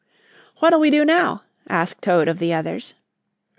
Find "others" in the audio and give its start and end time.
2.55-2.95